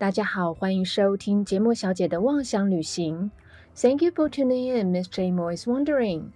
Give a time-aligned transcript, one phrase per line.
[0.00, 3.30] 大家好，欢迎收听节目小姐的妄想旅行。
[3.76, 5.30] Thank you for tuning in, Miss J.
[5.30, 6.30] Mo is wondering。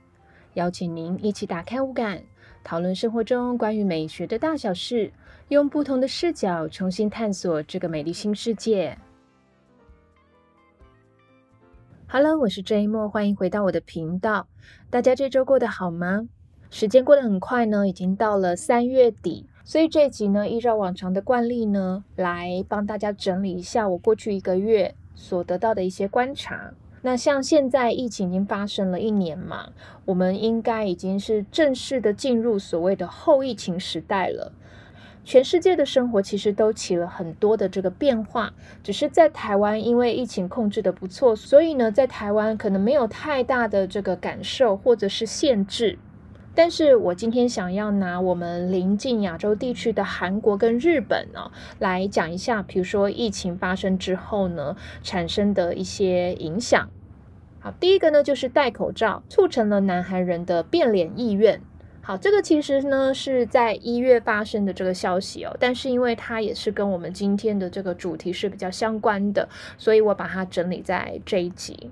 [0.52, 2.24] 邀请您一起打开五感，
[2.62, 5.10] 讨论生活中关于美学的大小事，
[5.48, 8.98] 用不同的视角重新探索这个美丽新世界。
[12.06, 12.86] Hello，我是 J.
[12.86, 14.46] Mo，欢迎回到我的频道。
[14.90, 16.28] 大家这周过得好吗？
[16.68, 19.48] 时间过得很快呢，已经到了三月底。
[19.66, 26.74] 所以这一集呢，依照往常的惯例呢，来帮大家整理一下我过去一个月所得到的一些观察。
[27.00, 29.70] 那像现在疫情已经发生了一年嘛，
[30.04, 34.52] 我们应该已经是正式的进入所谓的后疫情时代了。
[35.24, 45.98] 全世界的生活其实都起了很多的这个变化，只是在台湾因为疫情控制的不错，所以呢，在台湾可能没有太大的这个感受或者是限制。
[46.54, 56.88] 但是我今天想要拿我们邻近亚洲地区的韩国跟日本呢，来讲一下，比如说疫情发生之后呢，产生的一些影响。
[57.60, 61.60] 好，第一个呢就是戴口罩促成了南韩人的变脸意愿。
[62.02, 69.48] 好，这个其实呢是在一月发生的这个消息哦，但是因为它也是跟我们今天的这个主题是比较相关的，
[69.78, 71.90] 所以我把它整理在这一集。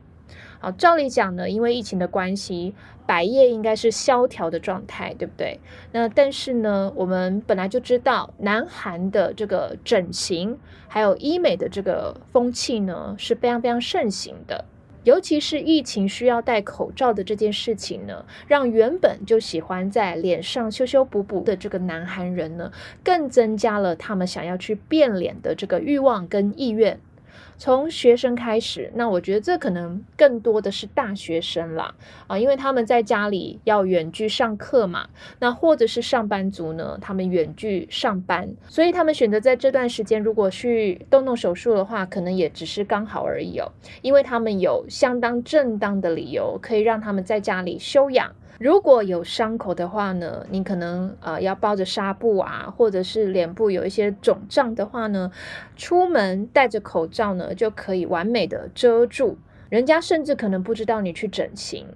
[0.63, 2.73] 好，照理讲呢，因为疫情的关系，
[3.05, 5.59] 百业应该是萧条的状态，对不对？
[5.91, 14.65] 那但是呢，我们本来就知道，南韩的这个整形还有医美的这个风气呢是非常非常盛行的，
[15.03, 22.71] 尤其是疫情需要戴口罩的这件事情呢，让原本就喜欢在脸上修修补补的这个南韩人呢，
[23.03, 27.01] 更增加了他们想要去变脸的这个欲望跟意愿。
[27.59, 31.95] 从学生开始，那我觉得这可能更多的是大学生啦，
[32.27, 43.71] 啊，因为他们在家里要远距上课嘛，那或者是上班族呢，他们远距上班，所以他们选择在这段时间如果去动动手术的话，可能也只是刚好而已哦，
[44.03, 48.33] 因为他们有相当正当的理由可以让他们在家里休养。
[48.59, 55.33] 如果有伤口的话呢，你可能呃要包着纱布啊，或者是脸部有一些肿胀的话呢，
[55.77, 59.37] 出门戴着口罩呢就可以完美的遮住，
[59.69, 61.87] 人家甚至可能不知道你去整形。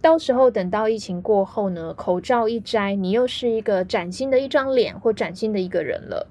[0.00, 6.28] 到时候等到疫情过后呢，口罩一摘，你又是一个崭新的一张脸或崭新的一个人了。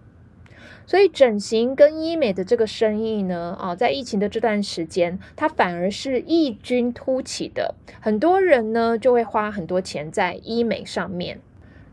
[0.85, 7.75] 所以整形跟医美的这个生意呢，啊，在疫情的这段时间，它反而是异军突起的。
[8.01, 11.39] 很多人呢就会花很多钱在医美上面。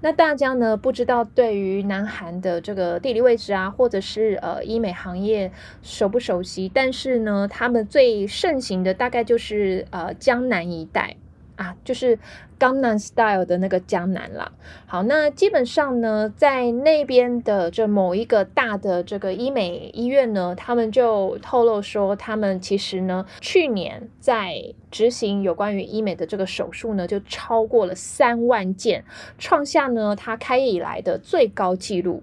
[0.03, 5.53] 那大家呢不知道对于南韩的这个地理位置啊，或者是呃医美行业
[5.83, 6.71] 熟不熟悉？
[6.73, 11.17] 但是呢，他们最盛行的大概就是呃江南一带。
[11.61, 12.19] 啊，就是
[12.59, 14.51] 江南 style 的那个江南啦。
[14.87, 29.05] 好，那基本上呢，在那边的这某一个大的这个医美医院呢，他们就透露说，他们其实呢，去年在执行有关于医美的这个手术呢，就超过了三万件，
[29.37, 32.23] 创下呢他开业以来的最高纪录。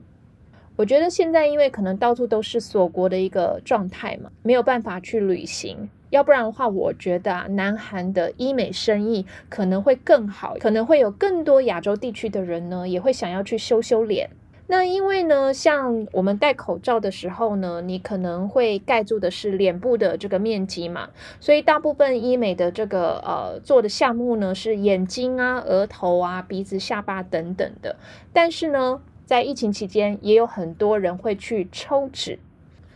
[0.77, 5.89] 我觉得现在因为可能到处都是锁国的一个状态嘛，没有办法去旅行。
[6.09, 14.29] 要不然的话，我觉得啊，南韩的医美生意可能会更好，可能会有更多亚洲地区的人呢，也会想要去修修脸。
[14.69, 21.09] 那因为呢，像我们戴口罩的时候呢，你可能会盖住的是脸部的这个面积嘛，
[21.40, 27.95] 所以大部分医美的这个呃做的项目呢，是眼睛啊、额头啊、鼻子、下巴等等的。
[28.34, 32.39] 但是呢，在疫情期间，也有很多人会去抽脂。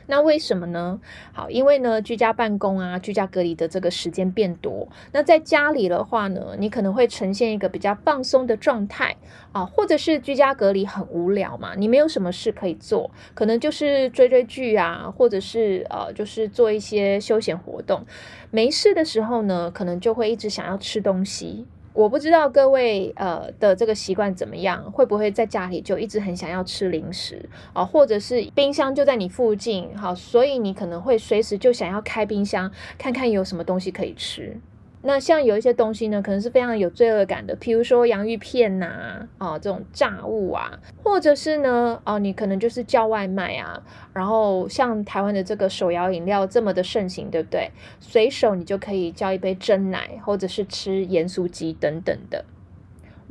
[0.07, 1.00] 那为什么呢？
[1.34, 4.88] 好，因为呢，居家办公啊，居家隔离的这个时间变多。
[5.12, 9.16] 那在家里的话呢，你可能会呈现一个比较放松的状态
[9.51, 18.06] 啊，或者是居家隔离很无聊嘛，你没有什么事可以做，可能就是追追剧啊，或者是呃，就是做一些休闲活动。
[18.50, 21.66] 没事的时候呢，可能就会一直想要吃东西。
[21.94, 34.57] 我不知道各位呃的这个习惯怎么样，会不会在家里就一直很想要吃零食啊，或者是冰箱就在你附近，好，所以你可能会随时就想要开冰箱看看有什么东西可以吃。
[35.03, 43.81] 那像有一些东西呢，可能是非常有罪恶感的，譬如说洋芋片呐，啊这种炸物啊，或者是呢，哦你可能就是叫外卖啊，
[44.13, 47.71] 然后像台湾的这个手摇饮料这么的盛行，对不对？
[48.00, 52.45] 随手你就可以叫一杯真奶，或者是吃盐酥鸡等等的。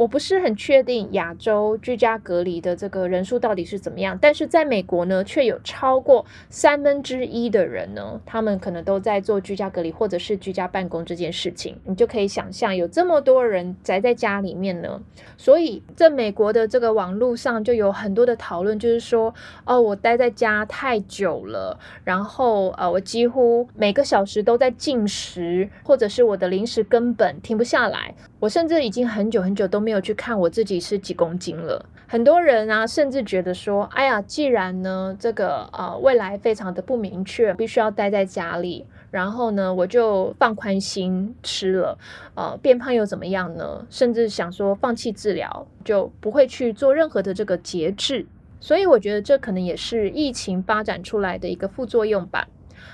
[0.01, 11.77] 我不是很确定亚洲居家隔离的这个人数到底是怎么样，但是在美国呢，却有超过三分之一的人呢，他们可能都在做居家隔离或者是居家办公这件事情。
[11.85, 15.03] 你就可以想象，有这么多人宅在家里面呢，
[15.37, 19.35] 所以在美国的这个网络上就有很多的讨论，就是说，
[19.67, 29.91] 哦，我待在家太久了，然后呃，我几乎每个小时都在进食，或者是我的零食根本停不下来，我甚至已经很久很久都没。
[29.91, 31.85] 有去看我自己是几公斤了。
[32.07, 41.99] 很多人啊，甚至觉得说，哎呀，既然呢这个呃未来非常的不明确，必须要待在家里，然后呢我就放宽心吃了，
[42.37, 43.85] 呃变胖又怎么样呢？
[43.91, 48.27] 甚至想说放弃治疗，就不会去做任何的这个节制。
[48.61, 52.47] 所以我觉得这可能也是疫情发展出来的一个副作用吧。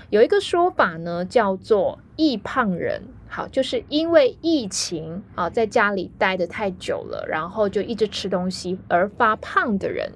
[0.08, 3.02] 有一个说法呢，叫做易胖人。
[3.36, 10.10] 好，就是因为疫情啊，在家里待的太久了，然后就一直吃东西而发胖的人。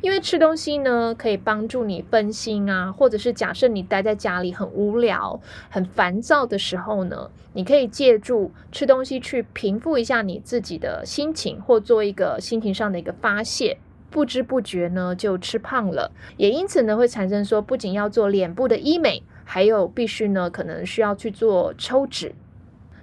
[0.00, 5.40] 因为吃东西呢，可以帮助你分心啊，或者是假设你待在家里很无聊、
[5.70, 13.78] 很烦躁的时候呢，你可以借助吃东西去平复一下你自己的心情，或做一个心情上的一个发泄。
[14.10, 22.34] 不知不觉呢，就吃胖了，也因此呢，会产生说，不仅要做脸部的医美，还有必须呢，可能需要去做抽脂。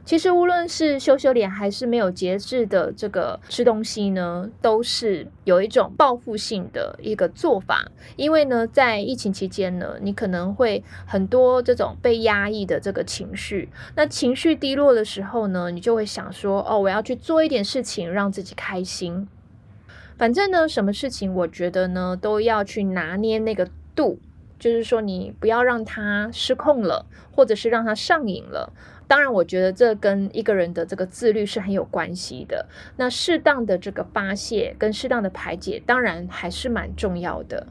[0.06, 7.92] 其实无论是修修脸还是没有节制的这个吃东西呢，都是有一种报复性的一个做法。
[8.16, 19.28] 因为呢，在疫情期间呢，你可能会很多这种被压抑的这个情绪，那情绪低落的时候呢，你就会想说，哦，我要去做一点事情让自己开心。
[20.18, 24.20] 反正呢，什么事情我觉得呢，都要去拿捏那个度，
[24.60, 28.72] 就是说你不要让它失控了，或者是让它上瘾了。
[29.08, 32.68] 当然，我觉得这跟一个人的这个自律是很有关系的。
[32.98, 37.68] 那适当的这个发泄跟适当的排解，当然还是蛮重要的。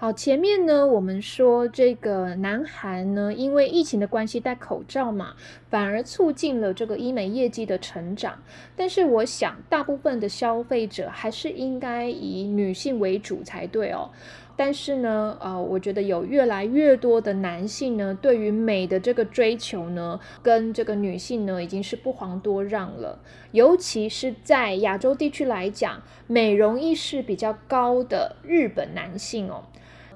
[0.00, 5.34] 好，前面呢，我们说这个南韩呢，因为疫情的关系戴口罩嘛，
[5.70, 8.40] 反而促进了这个医美业绩的成长。
[8.76, 14.08] 但是我想，大部分的消费者还是应该以女性为主才对哦。
[14.54, 23.18] 但是呢，呃，我觉得有越来越多的男性呢，对于美的这个追求呢，跟这个女性呢，已经是不遑多让了。
[23.50, 29.64] 尤其是在亚洲地区来讲，美容意识比较高的日本男性哦。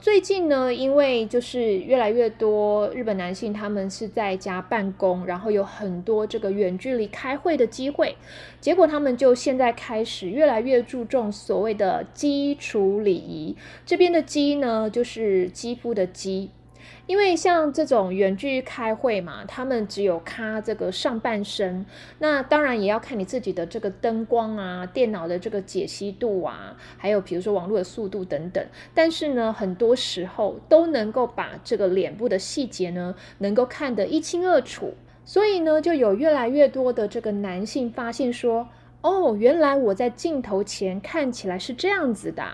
[0.02, 8.16] 最近呢，因为就是越来越多日本男性，他们是在家办公，然后有很多这个远距离开会的机会，
[8.60, 13.56] 结果他们就现在开始越来越注重所谓的基础礼仪。
[13.86, 16.50] 这边的“基”呢，就是肌肤的“肌”。
[17.06, 21.84] 因为像这种远距开会嘛，他们只有卡这个上半身，
[22.18, 28.64] 那当然也要看你自己的这个灯光啊、电脑的这个解析度啊，还有比如说网络的速度等等。
[28.94, 34.94] 但是呢，很多时候都能够把这个脸部的细节呢，能够看得一清二楚。
[35.24, 38.68] 所以呢，就有越来越多的这个男性发现说。
[39.02, 42.44] 哦，原来我在镜头前看起来是这样子的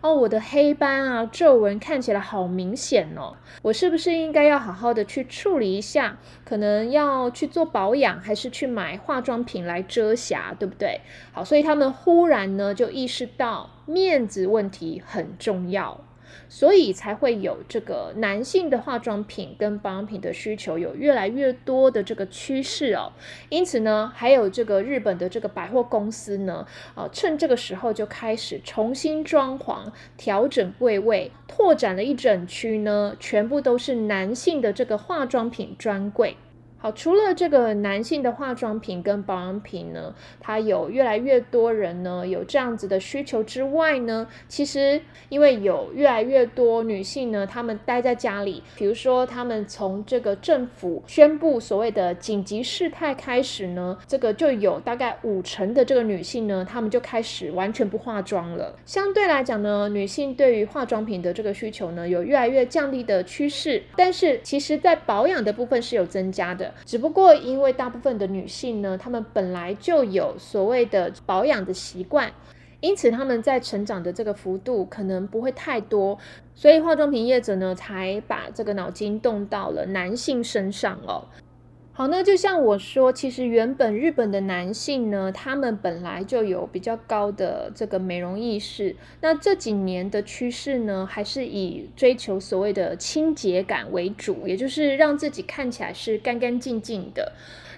[0.00, 6.18] 哦，我的黑斑啊、皱纹看起来好明显哦，我是不是应该要好好的去处理一下？
[6.44, 11.00] 可能要去做保养，还是去买化妆品来遮瑕，对不对？
[11.32, 16.00] 好，所以他们忽然呢就意识到面子问题很重要。
[16.48, 23.12] 所以才会有这个男性的化妆品跟保养品的需求有越来越多的这个趋势哦。
[23.48, 36.36] 因此呢，还有这个日本的这个百货公司呢，啊，趁这个时候就开始重新装潢、调整柜位，拓展了一整区呢，全部都是男性的这个化妆品专柜。
[36.82, 58.74] 好，除了这个男性的化妆品跟保养品呢，它有越来越多人呢有这样子的需求之外呢，其实因为有越来越多女性呢，她们待在家里，比如说她们从这个政府宣布所谓的紧急事态开始呢，这个就有大概五成的这个女性呢，她们就开始完全不化妆了。
[58.84, 66.71] 相对来讲呢，女性对于化妆品的这个需求呢，有越来越降低的趋势，但是其实在保养的部分是有增加的。
[66.84, 72.32] 只不过因为大部分的女性呢，她们本来就有所谓的保养的习惯，
[72.80, 76.18] 因此她们在成长的这个幅度可能不会太多，
[76.54, 81.24] 所以化妆品业者呢才把这个脑筋动到了男性身上哦。
[81.94, 88.96] 好，那就像我说，其实原本日本的男性呢，他们本来就有比较高的这个美容意识。
[89.20, 97.32] 那这几年的趋势呢，还是以追求所谓的清洁感为主，也就是让自己看起来是干干净净的。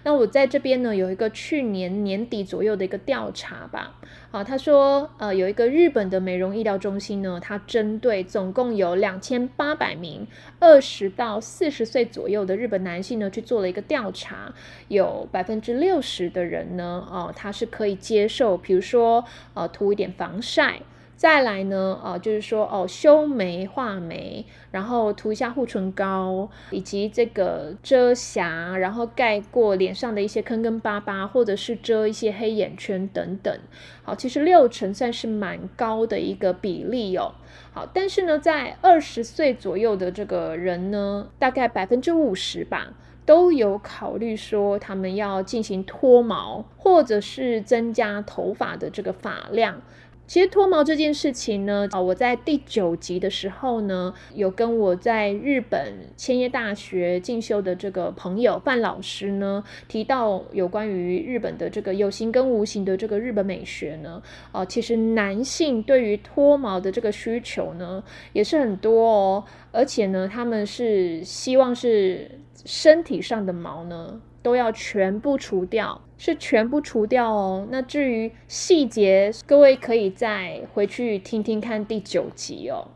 [0.04, 3.98] 那我在这边呢，有一个去年年底左右的一个调查吧。
[4.30, 10.26] 啊，他说，呃，有一个日本的美容医疗中心呢，它针对总共有两千八百名
[10.58, 14.52] 二十到四十岁左右的日本男性呢，去做了一个调调查，
[14.88, 20.82] 有百分之六十的人呢，哦，他是可以接受，比如说，呃，涂一点防晒。
[21.16, 33.58] 再来呢，呃，就是说哦，修眉、画眉，然后涂一下护唇膏，以及这个遮瑕，然后盖过脸上的一些坑坑巴巴，或者是遮一些黑眼圈等等。
[34.02, 37.32] 好，其实六成算是蛮高的一个比例哦。
[37.72, 42.92] 好，但是呢，在二十岁左右的这个人呢，大概百分之五十吧，
[43.26, 49.80] 都有考虑说他们要进行脱毛，或者是增加头发的这个发量。
[50.26, 68.02] 其实脱毛这件事情呢，啊，我在第九集的时候呢，有跟我在日本千叶大学进修的这个朋友范老师呢，提到有关于日本的这个有形跟无形的这个日本美学呢，啊，其实男性对于脱毛的这个需求呢，
[68.32, 72.30] 也是很多哦，而且呢，他们是希望是
[72.64, 74.20] 身体上的毛呢。
[74.44, 77.66] 都要全部除掉，是全部除掉哦。
[77.70, 82.88] 那至于细节，各位可以再回去听听看第九集哦。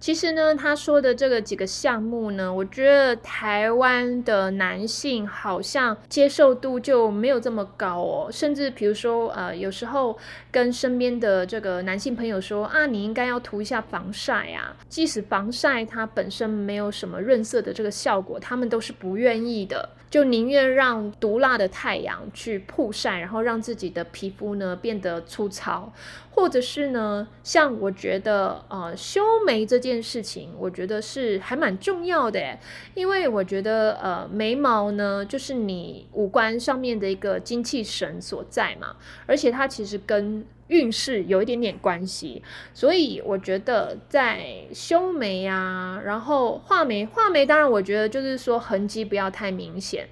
[0.00, 8.28] 其实呢，他说的这个几个项目呢，我觉得台湾的男性好像接受度就没有这么高哦。
[8.32, 10.18] 甚至比如说，呃，有时候
[10.50, 14.74] 跟身边的这个男性朋友说啊，你应该要涂一下防晒啊。
[14.88, 19.90] 即使防晒它本身没有什么润色的这个效果，他们都是不愿意的。
[20.10, 25.92] 就宁愿让毒辣的太阳去曝晒，然后让自己的皮肤呢变得粗糙，
[26.32, 32.58] 或者是呢，像我觉得呃修眉这件件事情，我觉得是还蛮重要的，
[32.94, 38.94] 因为我觉得呃眉毛呢就是你五官上面的一个精气神所在嘛，
[39.26, 42.42] 而且它其实跟运势有一点点关系，
[42.72, 50.08] 所以我觉得在修眉啊，然后画眉，画眉当然我觉得就是说痕迹不要太明显，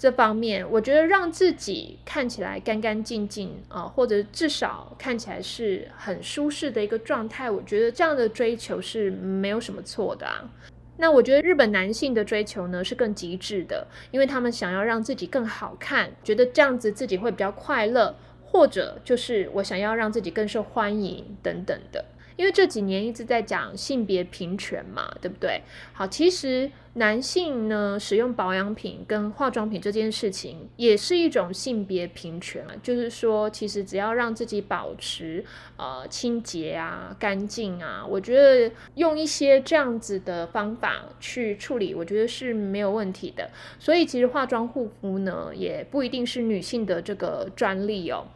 [0.00, 10.50] 这方面我觉得让自己看起来干干净净啊，或者至少看起来是很舒适的一个状态，我觉得这样的追求是没有什么错的啊。
[10.96, 18.16] 那我觉得日本男性的追求呢是更极致的，因为他们想要让自己更好看，觉得这样子自己会比较快乐。
[18.52, 22.04] 或者就是我想要让自己更受欢迎等等的，
[22.36, 25.62] 因为这几年一直在讲性别平权嘛，对不对？
[25.92, 35.44] 好，其实男性呢使用保养品跟化妆品这件事情也是一种性别平权啊，就是说其实只要让自己保持
[35.76, 43.50] 呃清洁啊、干净啊，我觉得用一些这样子的方法去处理，我觉得是没有问题的。
[43.78, 48.26] 所以其实化妆护肤呢，也不一定是女性的这个专利哦。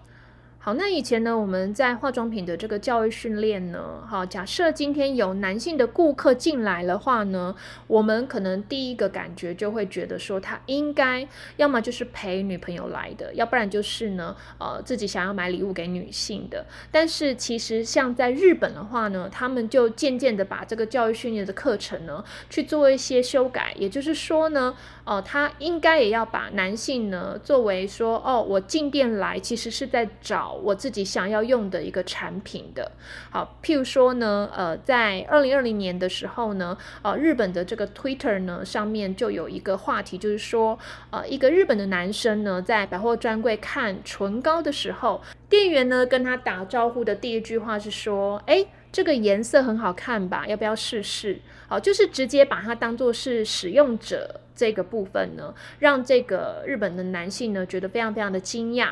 [0.65, 7.55] 好，那以前呢，我们在化妆品的这个教育训练呢，好，假设今天有男性的顾客进来的话呢，
[7.87, 11.29] 我们可能第一个感觉就会觉得说，他应该
[11.59, 16.65] 要么就是陪女朋友来的，要不然就是呢，呃，自己想要买礼物给女性的。
[16.91, 30.54] 但是其实像在日本的话呢，他们就渐渐的把这个教育训练的课程呢去做一些修改，也就是说呢，哦，他应该也要把男性呢作为说，哦，我进店来其实是在找。
[30.63, 32.93] 我自己想要用的一个产品的，
[33.31, 40.79] 好，譬如说呢，呃，在二零二零年的时候呢，呃，日本的这个 Twitter 呢上面就有一个话题，就是说，
[41.11, 51.41] 呃，一个日本的男生呢在百货专柜看唇膏的时候，店员呢跟他打招呼的第一句话是说，哎，这个颜色很好看吧，要不要试试？
[51.69, 58.91] 好，就是直接把它当做是使用者这个部分呢，让这个日本的男性呢觉得非常非常的惊讶。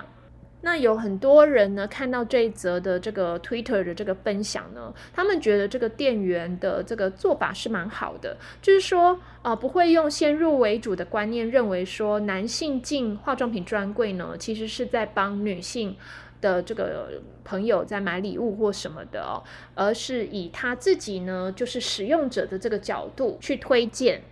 [0.62, 15.97] 那有很多人呢，看到这一则的这个 Twitter 的这个分享呢，他们觉得这个店员的这个做法是蛮好的，就是说，呃，不会用先入为主的观念，认为说男性进化妆品专柜呢，其实是在帮女性
[16.40, 19.42] 的这个朋友在买礼物或什么的哦，
[19.75, 24.23] 而是以他自己呢，就是使用者的这个角度去推荐。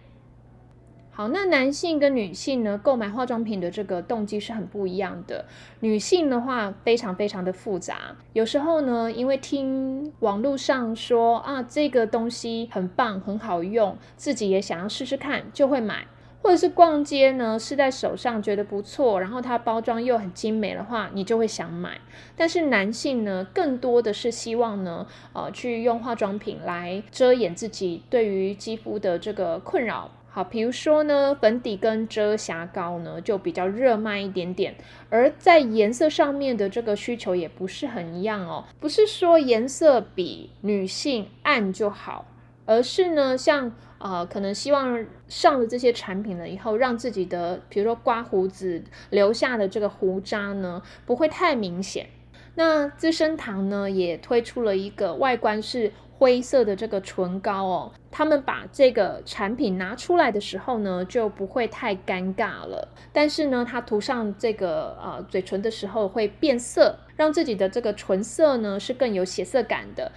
[1.21, 5.45] 好，那男性跟女性呢，购买化妆品的这个动机是很不一样的。
[5.81, 8.17] 女性的话，非常非常的复杂。
[8.33, 16.07] 有时候呢，因为听网络上说啊，这个东西很棒，很好用，自己也想要试试看，就会买。
[16.43, 22.00] 或者是逛街呢，试在手上觉得不错，然后它包装又很精美的话，你就会想买。
[22.35, 30.12] 但是男性呢，更多的是希望呢，呃，去用化妆品来遮掩自己对于肌肤的这个困扰。
[30.31, 34.75] 好，比如说呢，粉底跟遮瑕膏呢，就比较热卖一点点。
[35.09, 42.27] 而在颜色上面的这个需求也不是很一样哦，不是说颜色比女性暗就好，
[42.65, 43.73] 而是呢，像。
[44.03, 52.07] 呃，可能希望上了这些产品了以后，让自己的，比如说刮胡子留下的这个胡渣呢，不会太明显。
[52.55, 62.87] 那资生堂呢，也推出了一个外观是灰色的这个唇膏哦，他们把这个产品拿出来的时候呢，就不会太尴尬了。
[63.11, 70.12] 但是呢，它涂上这个呃嘴唇的时候会变色，让自己的这个唇色呢是更有血色感的。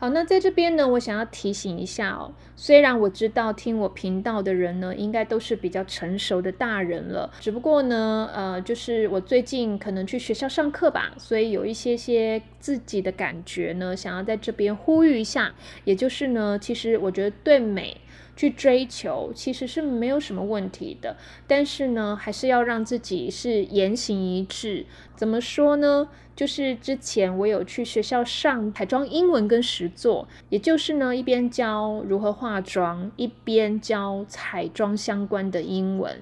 [0.00, 2.32] 好，那在这边呢，我想要提醒一下哦。
[2.56, 15.54] 虽然我知道听我频道的人呢，应该都是比较成熟的大人了，只不过呢，呃，就是我最近可能去学校上课吧，所以有一些些自己的感觉呢，想要在这边呼吁一下。
[15.84, 17.94] 也就是呢，其实我觉得对美
[18.40, 21.14] 去追求其实是没有什么问题的，
[21.46, 24.86] 但是呢，还是要让自己是言行一致。
[25.14, 26.08] 怎么说呢？
[26.34, 36.18] 就是之前我有去学校上彩妆英文跟实作，也就是呢一边教如何化妆，一边教彩妆相关的英文。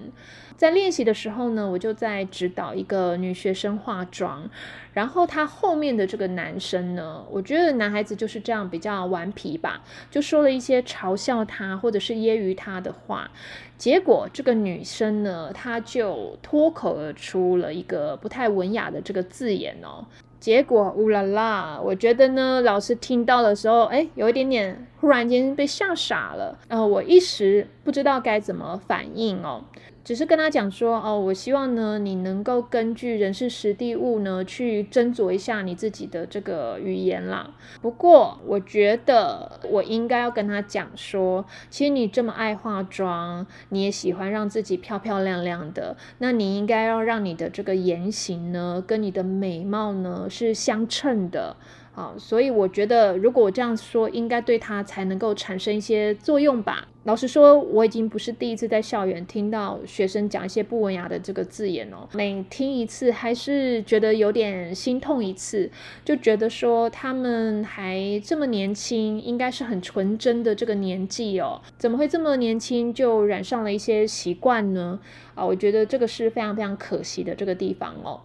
[0.58, 4.50] 在练习的时候呢，我就在指导一个女学生化妆，
[4.92, 13.30] 然后她后面的这个男生呢，我觉得男孩子就是这样比较顽皮吧，就说了一些嘲笑她或者是揶揄她的话，
[13.76, 20.04] 结果这个女生呢，她就脱口而出了一个不太文雅的这个字眼哦。
[20.40, 29.64] 结果乌啦啦，我觉得呢，老师听到的时候，哎，有一点点忽然间被吓傻了，然后我一时不知道该怎么反应哦。
[30.08, 37.50] 只是跟他讲说，哦，我希望呢，你能够根据人事实地物呢，去斟酌一下你自己的这个语言啦。
[37.82, 51.54] 不过，我觉得我应该要跟他讲说，其实你这么爱化妆，你也喜欢让自己漂漂亮亮的，那你应该要让你的这个言行呢，跟你的美貌呢是相称的。
[51.98, 56.86] 好，所以我觉得，如果我这样说，应该对他才能够产生一些作用吧。
[57.02, 62.08] 老实说，我已经不是第一次在校园听到学生讲一些不文雅的这个字眼哦。
[62.12, 65.68] 每听一次，还是觉得有点心痛一次，
[66.04, 75.00] 就觉得说他们还这么年轻，应该是很纯真的这个年纪哦，怎么会这么年轻就染上了一些习惯呢？
[75.34, 78.20] 啊，我觉得这个是非常非常可惜的这个地方哦。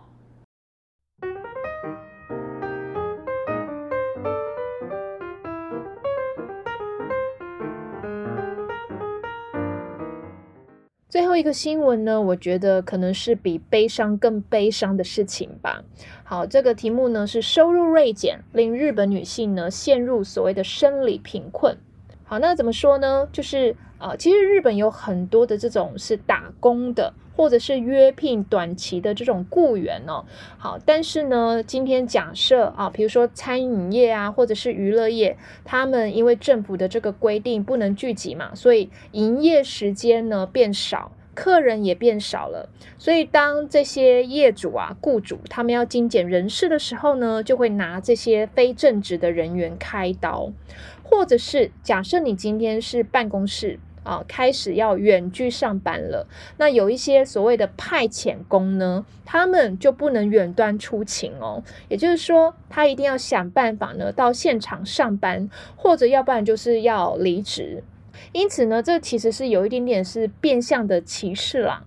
[11.14, 15.84] 最后一个新闻呢，我觉得可能是比悲伤更悲伤的事情吧。
[16.24, 21.78] 好，这个题目呢是收入锐减，令日本女性呢陷入所谓的生理贫困。
[22.24, 23.30] 好，那怎么说呢？
[23.32, 27.14] 就是呃，其实日本有很多的这种是打工的。
[27.36, 30.24] 或者是约聘短期的这种雇员哦，
[30.60, 35.36] 好，但是呢，今天假设啊，比如说餐饮业啊，或者是娱乐业，
[35.66, 50.52] 他们因为政府的这个规定不能聚集嘛，所以营业时间呢变少，客人也变少了，所以当这些业主啊、雇主他们要精简人事的时候呢，就会拿这些非正职的人员开刀，
[51.02, 53.80] 或者是假设你今天是办公室。
[54.04, 56.28] 啊，开始要远距上班了。
[56.58, 61.64] 那有一些所谓的派遣工呢，他们就不能远端出勤哦。
[61.90, 67.84] 也就是说，他一定要想办法呢到现场上班，或者要不然就是要离职。
[68.32, 71.84] 因此呢，这其实是有一点点是变相的歧视啦。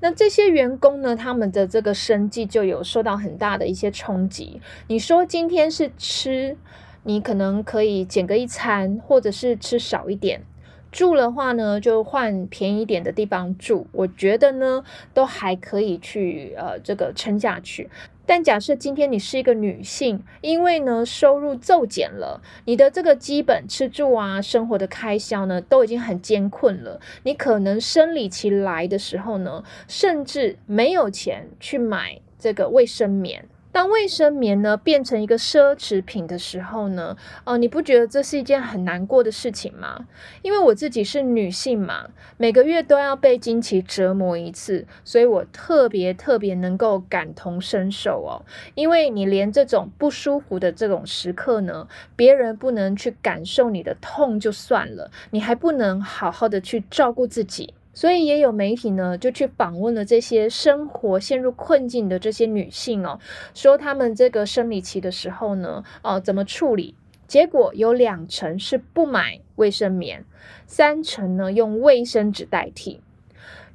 [0.00, 4.60] 那这些员工呢，他们的这个生计就有受到很大的一些冲击。
[4.86, 6.56] 你说今天是吃，
[7.02, 10.42] 你可能可以减个一餐，或者是吃少一点。
[10.90, 17.88] 住的话呢，就换便宜点的地方住，我觉得呢，都还可以去呃这个撑下去。
[18.24, 33.46] 但假设今天你是一个女性，因为呢收入骤减了，你的这个基本吃住啊生活的开销呢都已经很艰困了，你可能生理期来的时候呢，甚至没有钱去买这个卫生棉。
[33.78, 40.08] 当卫生棉呢变成一个奢侈品的时候呢，哦，你不觉得这是一件很难过的事情吗？
[40.42, 48.42] 因为我自己是女性嘛，每个月都要被经期折磨一次，所以我特别特别能够感同身受哦。
[48.74, 51.86] 因为你连这种不舒服的这种时刻呢，
[52.16, 57.74] 别人不能去感受你的痛就算了，你还不能好好的去照顾自己。
[57.92, 63.18] 所以也有媒体呢，就去访问了这些生活陷入困境的这些女性哦，
[63.54, 66.94] 说她们这个生理期的时候呢，哦怎么处理？
[67.26, 70.24] 结果有两成是不买卫生棉，
[70.66, 73.02] 三成呢用卫生纸代替。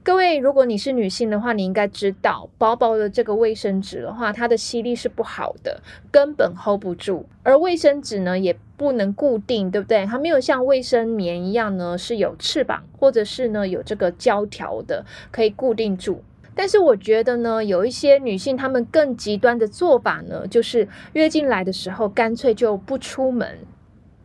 [0.05, 7.25] 各位，如果你是女性的话，你应该知道，薄薄的这个卫生纸的话，它的吸力是不好的，根本 hold 不住。
[7.41, 10.05] 而卫生纸呢，也不能固定，对不对？
[10.05, 16.21] 它没有像卫生棉一样呢，是有翅膀，或者是呢有这个胶条的，可以固定住。
[16.53, 23.57] 但是我觉得呢，有一些女性她们更极端的做法呢，就是月经来的时候，干脆就不出门。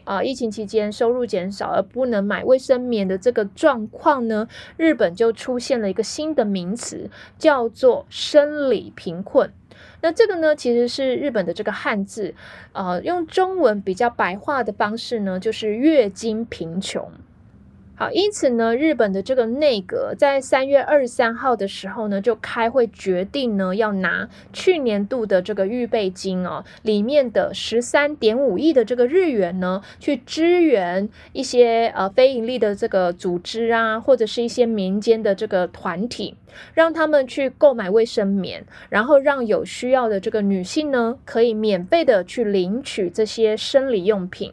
[0.08, 9.52] 啊，疫情期间收入减少而不能买卫生棉的这个状况呢，日本就出现了一个新的名词，叫做生理贫困。
[10.00, 12.34] 那这个呢，其实是日本的这个汉字，
[12.72, 17.12] 呃，用中文比较白话的方式呢，就是月经贫穷。
[18.00, 36.36] 好，因此呢，日本的这个内阁在三月二十三号的时候呢，就开会决定呢，要拿去年度的这个预备金哦，里面的十三点五亿的这个日元呢，去支援一些呃非盈利的这个组织啊，或者是一些民间的这个团体，
[36.74, 44.52] 让他们去购买卫生棉，然后让有需要的这个女性呢，可以免费的去领取这些生理用品。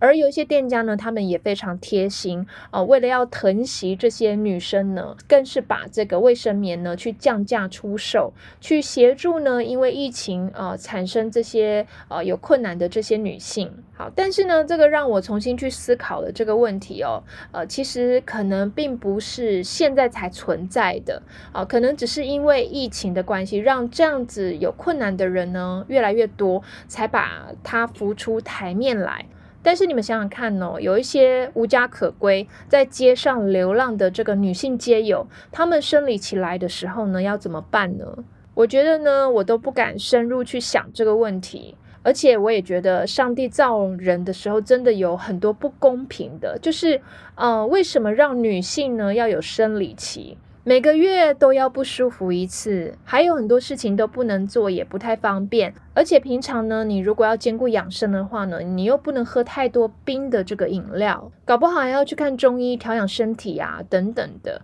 [0.00, 13.70] 而有一些店家呢，他们也非常贴心啊，为了要疼惜这些女生呢，更是把这个卫生棉呢去降价出售，去协助呢，因为疫情啊产生这些呃有困难的这些女性。
[13.92, 29.26] 好，但是呢，这个让我重新去思考了这个问题哦，呃，其实可能并不是现在才存在的啊，可能只是因为疫情的关系，让这样子有困难的人呢越来越多，才把它浮出台面来。
[29.62, 38.24] 但是你们想想看哦，有一些无家可归，在街上流浪的这个女性街友，她们生理期来的时候呢，要怎么办呢？
[38.54, 47.00] 我觉得呢，我都不敢深入去想这个问题，而且我也觉得上帝造人的时候，真的有很多不公平的，就是，
[47.34, 50.36] 呃，为什么让女性呢要有生理期？
[50.62, 55.74] 每个月都要不舒服一次，还有很多事情都不能做，也不太方便。
[55.94, 64.60] 而且平常呢，你如果要兼顾养生的话呢，你又不能喝太多冰的这个饮料，搞不好还要去看中医调养身体啊，等等的。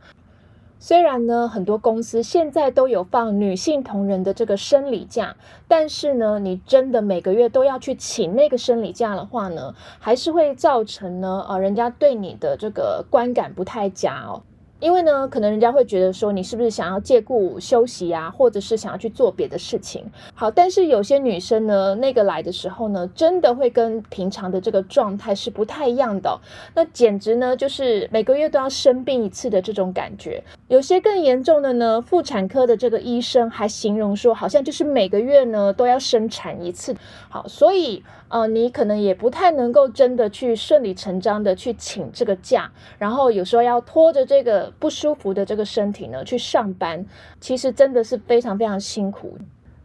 [0.78, 5.34] 虽然呢，很多公司现在都有放女性同仁的这个生理假，
[5.66, 14.42] 但是呢，你真的每个月都要去请那个生理假的话呢，还是会造成呢，呃，人家对你的这个观感不太佳哦。
[14.86, 20.08] 因为呢，可能人家会觉得说你是不是想要借故休息啊，或者是想要去做别的事情。
[20.32, 26.38] 好，但是有些女生呢，那个来的时候呢，真的会跟平常的这个状态是不太一样的。
[26.72, 30.40] 那简直呢，就是每个月都要生病一次的这种感觉。
[30.68, 36.94] 有些更严重的呢，妇产科的这个医生还形容说，好像就是每个月呢都要生产一次。
[37.28, 44.72] 好，所以呃，你可能也不太能够真的去顺理成章的去请这个假，然后有时候要拖着这个。
[44.78, 47.04] 不舒服的这个身体呢，去上班，
[47.40, 49.38] 其实真的是非常非常辛苦。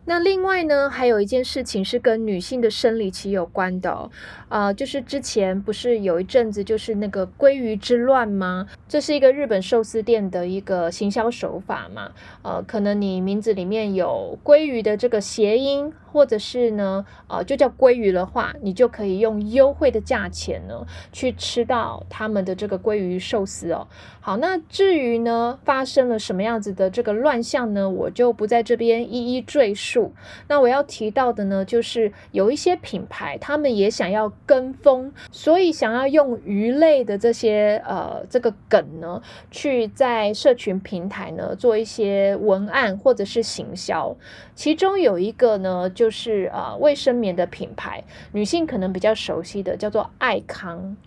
[0.03, 4.09] 那另外呢，还有一件事情是跟女性的生理期有关的，
[4.49, 8.67] 啊，就是之前不是有一阵子就是那个鲑鱼之乱吗？
[8.87, 15.93] 这是一个日本寿司店的一个行销手法嘛，呃，可能你名字里面有鲑鱼的这个谐音。
[16.11, 23.87] 或者是呢，呃，就叫鲑鱼的话，你就可以用优惠的价钱呢，去吃到他们的这个鲑鱼寿司哦。
[24.19, 30.13] 好，那至于呢，发生了什么样子的这个乱象呢，我就不在这边一一赘述。
[30.47, 44.15] 那我要提到的呢，就是有一些品牌，他们也想要跟风，所以想要用鱼类的这些呃这个梗呢，去在社群平台呢做一些文案或者是行销。
[44.53, 45.89] 其中有一个呢。
[46.01, 50.97] 就是呃卫生棉的品牌，女性可能比较熟悉的叫做爱康。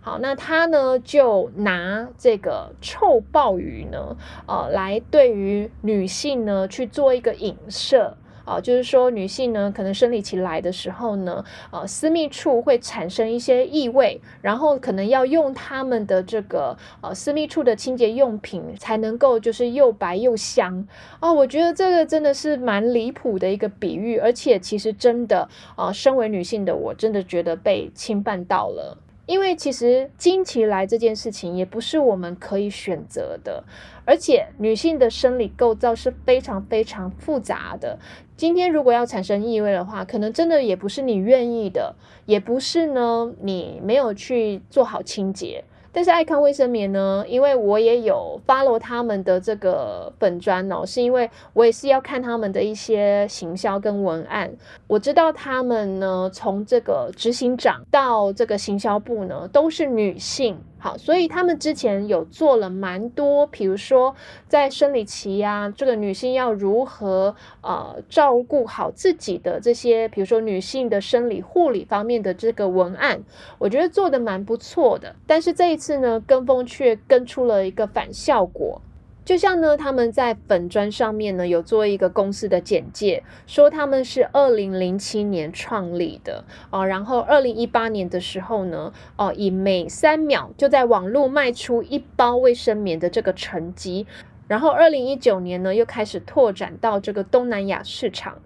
[0.00, 8.16] 好，那他呢就拿这个臭鲍鱼呢，呃，来对于女性呢去做一个影射。
[8.44, 20.86] 啊，就是说女性呢，可能生理期来的时候呢，呃，私密处会产生一些异味，然后可能要用他们的这个呃私密处的清洁用品才能够就是又白又香
[21.20, 21.32] 啊。
[21.32, 28.98] 我觉得这个真的是蛮离谱的一个比喻，而且其实真的啊，身为女性的我真的觉得被侵犯到了。
[29.26, 33.64] 因为其实经期来这件事情也不是我们可以选择的，
[34.04, 37.98] 而且女性的生理构造是非常非常复杂的。
[38.36, 41.94] 今天如果要产生异味的话，可能真的也不是你愿意的，
[42.26, 54.50] 也不是呢你没有去做好清洁，但是爱康卫生棉呢，因为我也有 follow 他们的这个粉砖哦，是因为我也是要看他们的一些行销跟文案。
[54.88, 60.58] 我知道他们呢，从这个执行长到这个行销部呢，都是女性。
[60.84, 64.14] 好，所以他们之前有做了蛮多，比如说
[64.48, 73.22] 在生理期呀，这个女性要如何呃照顾好自己的这些，比如说女性的生理护理方面的这个文案，
[73.56, 75.16] 我觉得做的蛮不错的。
[75.26, 78.82] 但是这一次呢，跟风却跟出了一个反效果。
[79.24, 94.06] 就像呢，他们在粉砖上面呢有做一个公司的简介，说他们是二零零七年创立的哦，然后二零一八年的时候呢，哦以每三秒就在网络卖出一包卫生棉的这个成绩。
[94.46, 98.38] 然后，二零一九年呢，又开始拓展到这个东南亚市场。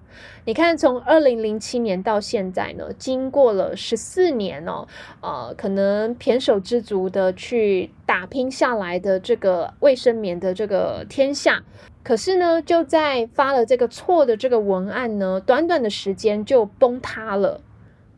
[0.45, 4.87] 你看，从二零零七年到现在呢，经过了十四年哦，
[5.21, 11.63] 呃，可能胼手知足的去打拼下来的这个卫生棉的这个天下，
[12.03, 17.61] 可是呢，就在发了这个错的这个文案呢，短短的时间就崩塌了。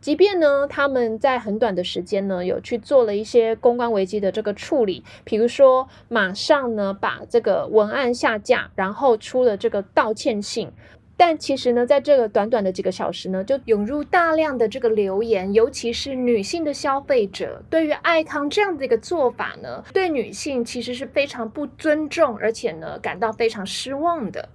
[0.01, 10.71] 即便呢，他们在很短的时间呢，有去做了一些公关危机的这个处理，比如说马上呢把这个文案下架，然后出了这个道歉信，
[11.19, 24.49] 但其实呢，在这个短短的几个小时呢，就涌入大量的这个留言，尤其是女性的消费者，对于爱康这样的一个做法呢，对女性其实是非常不尊重，而且呢感到非常失望的。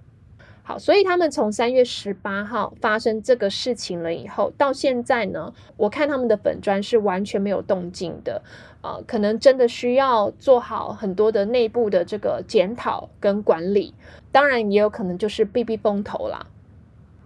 [0.67, 8.41] 好，所以他们从三月十八号发生这个事情了以后，到现在呢，我看他们的粉砖是完全没有动静的，
[8.81, 13.93] 呃，可能真的需要做好很多的内部的这个检讨跟管理，
[14.31, 16.47] 当然也有可能就是避避风头啦。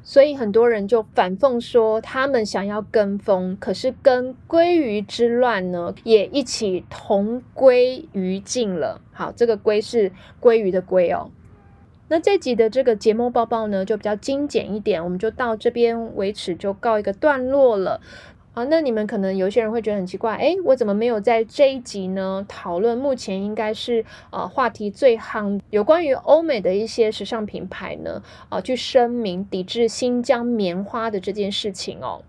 [0.04, 9.00] 所以很多人就反讽说，他们想要跟风，可是跟鲑鱼之乱呢，也一起同归于尽了。
[9.14, 11.32] 好，这个龟是鲑鱼的龟哦。
[12.10, 18.02] 那这集的这个节目报报呢，就比较精简一点，我们就到这边为止，就告一个段落了。
[18.52, 28.24] 好，那你们可能有些人会觉得很奇怪，诶，我怎么没有在这一集呢讨论目前应该是呃话题最夯有关于欧美的一些时尚品牌呢？
[28.50, 32.24] 啊，去声明抵制新疆棉花的这件事情哦。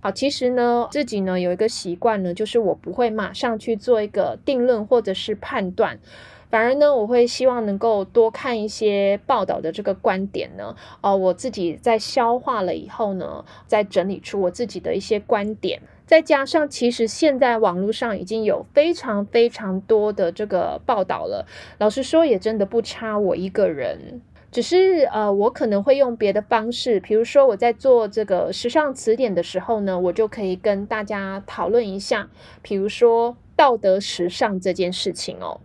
[0.00, 5.98] 好，其实呢，自己呢有一个习惯呢，就是我不会马上去做一个定论或者是判断。
[6.48, 21.46] 反而呢，我会希望能够多看一些报道的这个观点呢，哦，我自己在消化了以后呢，再整理出我自己的一些观点，再加上其实现在网络上已经有非常非常多的这个报道了，
[21.78, 24.20] 老实说也真的不差我一个人，
[24.52, 32.30] 只是呃，我可能会用别的方式，比如说我在做这个时尚词典的时候呢，我就可以跟大家讨论一下，
[32.62, 35.60] 比如说道德时尚这件事情哦。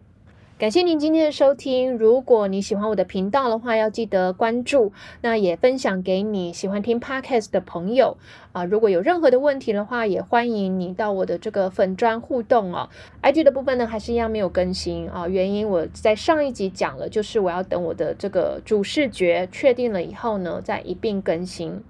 [0.62, 1.98] 感谢您今天的收听。
[1.98, 8.16] 如果你喜欢我的频道的话，要记得关注，那也分享给你喜欢听 podcast 的朋友
[8.52, 8.64] 啊。
[8.64, 12.90] 如果有任何的问题的话，也欢迎你到我的这个粉砖互动哦。
[13.24, 15.28] IG 的部分呢，还是一样没有更新啊。
[15.28, 21.84] 原因我在上一集讲了，就是我要等我的这个主视觉确定了以后呢，再一并更新。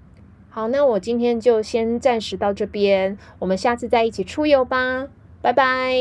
[0.48, 5.08] 好，那我今天就先暂时到这边，我们下次再一起出游吧，
[5.42, 5.92] 拜拜。